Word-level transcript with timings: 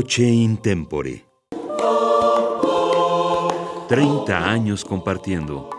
Voce 0.00 0.22
in 0.22 0.58
tempore. 0.58 1.24
30 3.88 4.48
años 4.48 4.84
compartiendo. 4.84 5.70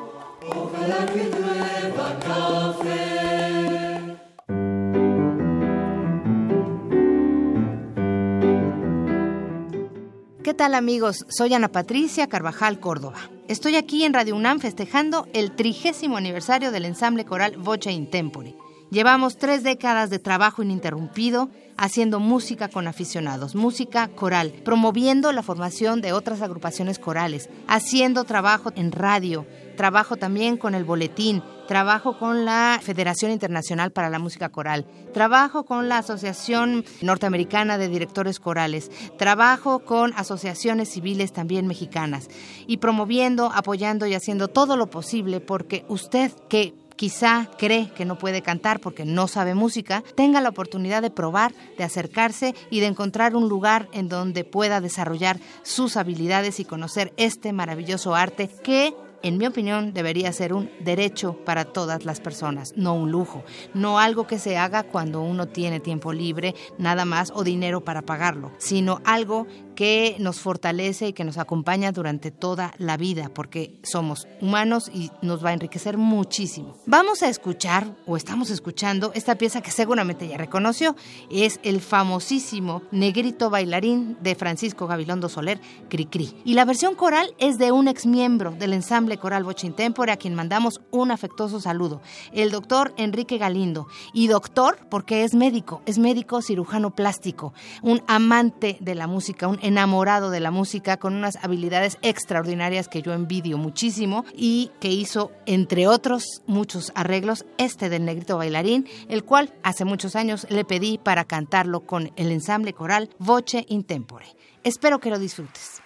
¿Qué 10.44 10.54
tal 10.54 10.76
amigos? 10.76 11.26
Soy 11.30 11.54
Ana 11.54 11.70
Patricia 11.70 12.28
Carvajal 12.28 12.82
Córdoba. 12.82 13.20
Estoy 13.48 13.78
aquí 13.78 14.04
en 14.04 14.14
Radio 14.14 14.36
UNAM 14.36 14.60
festejando 14.60 15.28
el 15.32 15.56
trigésimo 15.56 16.18
aniversario 16.18 16.72
del 16.72 16.84
ensamble 16.84 17.24
coral 17.24 17.56
Voce 17.56 17.90
in 17.90 18.10
Tempore. 18.10 18.54
Llevamos 18.92 19.38
tres 19.38 19.64
décadas 19.64 20.10
de 20.10 20.18
trabajo 20.18 20.64
ininterrumpido 20.64 21.50
haciendo 21.80 22.20
música 22.20 22.68
con 22.68 22.88
aficionados, 22.88 23.56
música 23.56 24.10
coral, 24.10 24.52
promoviendo 24.66 25.32
la 25.32 25.44
formación 25.44 26.02
de 26.02 26.12
otras 26.12 26.42
agrupaciones 26.42 27.00
corales, 27.00 27.50
haciendo 27.68 28.26
trabajo 28.26 28.74
en 28.76 28.92
radio, 28.92 29.48
trabajo 29.78 30.18
también 30.18 30.58
con 30.58 30.76
el 30.76 30.84
boletín, 30.84 31.42
trabajo 31.70 32.20
con 32.20 32.44
la 32.44 32.80
Federación 32.84 33.32
Internacional 33.32 33.92
para 33.92 34.10
la 34.10 34.20
Música 34.20 34.50
Coral, 34.50 34.86
trabajo 35.14 35.64
con 35.64 35.88
la 35.88 36.00
Asociación 36.00 36.84
Norteamericana 37.02 37.78
de 37.78 37.88
Directores 37.88 38.42
Corales, 38.42 38.92
trabajo 39.18 39.80
con 39.80 40.12
asociaciones 40.18 40.90
civiles 40.90 41.32
también 41.32 41.66
mexicanas 41.66 42.28
y 42.68 42.78
promoviendo, 42.78 43.52
apoyando 43.54 44.06
y 44.06 44.16
haciendo 44.16 44.50
todo 44.50 44.76
lo 44.76 44.90
posible 44.90 45.40
porque 45.40 45.86
usted 45.88 46.32
que 46.50 46.74
quizá 47.00 47.48
cree 47.58 47.90
que 47.92 48.04
no 48.04 48.18
puede 48.18 48.42
cantar 48.42 48.82
porque 48.82 49.06
no 49.06 49.30
sabe 49.30 49.56
música, 49.56 50.04
tenga 50.16 50.42
la 50.42 50.50
oportunidad 50.50 51.02
de 51.02 51.10
probar, 51.10 51.54
de 51.78 51.86
acercarse 51.86 52.54
y 52.70 52.82
de 52.82 52.88
encontrar 52.88 53.38
un 53.38 53.48
lugar 53.48 53.88
en 53.94 54.10
donde 54.10 54.44
pueda 54.44 54.82
desarrollar 54.82 55.40
sus 55.64 55.96
habilidades 55.96 56.60
y 56.60 56.66
conocer 56.66 57.14
este 57.16 57.54
maravilloso 57.54 58.16
arte 58.16 58.50
que 58.66 58.94
en 59.24 59.38
mi 59.38 59.46
opinión, 59.46 59.94
debería 59.94 60.32
ser 60.34 60.54
un 60.54 60.70
derecho 60.80 61.34
para 61.46 61.66
todas 61.66 62.06
las 62.06 62.20
personas, 62.20 62.74
no 62.76 62.94
un 62.96 63.12
lujo, 63.12 63.44
no 63.74 64.00
algo 64.00 64.28
que 64.28 64.40
se 64.40 64.58
haga 64.58 64.84
cuando 64.84 65.22
uno 65.22 65.48
tiene 65.48 65.80
tiempo 65.80 66.14
libre, 66.14 66.56
nada 66.78 67.06
más, 67.06 67.32
o 67.36 67.44
dinero 67.44 67.84
para 67.84 68.02
pagarlo, 68.02 68.52
sino 68.58 69.02
algo 69.06 69.48
que 69.76 70.18
nos 70.20 70.42
fortalece 70.42 71.08
y 71.08 71.14
que 71.14 71.24
nos 71.24 71.38
acompaña 71.38 71.94
durante 71.94 72.32
toda 72.32 72.74
la 72.78 72.98
vida, 72.98 73.30
porque 73.34 73.80
somos 73.84 74.28
humanos 74.42 74.92
y 74.94 75.10
nos 75.22 75.44
va 75.44 75.52
a 75.52 75.54
enriquecer 75.54 75.98
muchísimo. 75.98 76.76
Vamos 76.86 77.24
a 77.24 77.30
escuchar, 77.30 77.96
o 78.06 78.18
estamos 78.18 78.50
escuchando, 78.50 79.12
esta 79.16 79.36
pieza 79.36 79.62
que 79.62 79.72
seguramente 79.72 80.28
ya 80.28 80.38
reconoció, 80.38 80.96
es 81.32 81.62
el 81.64 81.80
famosísimo 81.80 82.82
Negrito 82.92 83.50
Bailarín 83.50 84.18
de 84.22 84.36
Francisco 84.36 84.86
Gabilondo 84.86 85.30
Soler, 85.30 85.62
Cricri. 85.90 86.36
Y 86.44 86.56
la 86.56 86.66
versión 86.66 86.96
coral 86.96 87.34
es 87.38 87.58
de 87.58 87.72
un 87.72 87.88
ex 87.88 88.06
miembro 88.06 88.52
del 88.52 88.74
ensamble 88.74 89.09
coral 89.18 89.44
Bochintempore, 89.44 90.12
a 90.12 90.18
quien 90.18 90.36
mandamos 90.36 90.82
un 90.92 91.12
afectuoso 91.12 91.60
saludo, 91.60 92.02
el 92.34 92.52
doctor 92.52 92.94
Enrique 92.98 93.38
Galindo. 93.38 93.88
Y 94.14 94.28
doctor, 94.28 94.80
porque 94.90 95.24
es 95.24 95.34
médico, 95.34 95.82
es 95.86 95.98
médico 95.98 96.42
cirujano 96.42 96.92
plástico, 96.92 97.54
un 97.82 98.02
amante 98.08 98.78
de 98.80 98.96
la 98.96 99.08
música, 99.08 99.48
un 99.48 99.60
enamorado 99.62 100.30
de 100.30 100.40
la 100.40 100.52
música, 100.52 100.98
con 100.98 101.16
unas 101.16 101.38
habilidades 101.38 101.98
extraordinarias 102.02 102.88
que 102.88 103.02
yo 103.02 103.14
envidio 103.14 103.58
muchísimo 103.58 104.26
y 104.36 104.72
que 104.80 104.90
hizo, 104.90 105.32
entre 105.46 105.88
otros 105.88 106.42
muchos 106.48 106.92
arreglos, 106.96 107.46
este 107.58 107.90
del 107.90 108.06
negrito 108.06 108.38
bailarín, 108.38 108.88
el 109.08 109.24
cual 109.24 109.54
hace 109.64 109.86
muchos 109.86 110.16
años 110.16 110.48
le 110.50 110.66
pedí 110.66 110.98
para 110.98 111.26
cantarlo 111.26 111.82
con 111.82 112.12
el 112.16 112.32
ensamble 112.32 112.74
coral 112.74 113.10
Voce 113.20 113.66
in 113.68 113.84
Tempore. 113.84 114.26
Espero 114.64 115.00
que 115.00 115.10
lo 115.10 115.20
disfrutes. 115.20 115.82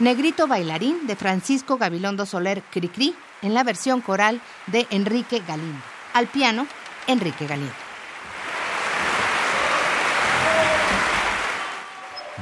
Negrito 0.00 0.48
Bailarín 0.48 1.06
de 1.06 1.14
Francisco 1.14 1.78
Gabilondo 1.78 2.26
Soler 2.26 2.62
Cricri 2.70 3.14
en 3.42 3.54
la 3.54 3.62
versión 3.62 4.00
coral 4.00 4.40
de 4.66 4.88
Enrique 4.90 5.40
Galindo. 5.46 5.78
Al 6.14 6.26
piano, 6.26 6.66
Enrique 7.06 7.46
Galindo. 7.46 7.72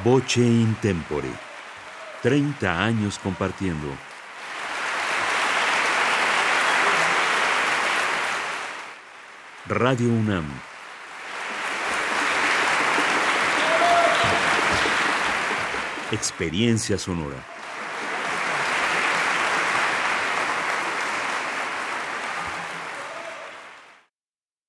Voce 0.02 0.40
in 0.40 0.74
tempore. 0.76 1.28
30 2.22 2.84
años 2.84 3.18
compartiendo. 3.18 3.88
Radio 9.66 10.08
UNAM. 10.08 10.71
Experiencia 16.12 16.98
sonora. 16.98 17.51